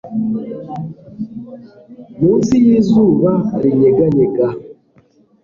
[2.21, 4.47] munsi y'izuba rinyeganyega